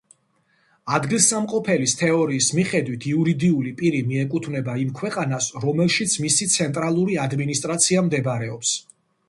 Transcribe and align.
ადგილსამყოფლის 0.97 1.93
თეორიის 1.99 2.47
მიხედვით, 2.61 3.05
იურიდიული 3.11 3.75
პირი 3.83 4.01
მიეკუთვნება 4.13 4.77
იმ 4.87 4.97
ქვეყანას, 5.03 5.51
რომელშიც 5.69 6.19
მისი 6.27 6.51
ცენტრალური 6.57 7.23
ადმინისტრაცია 7.29 8.07
მდებარეობს. 8.09 8.77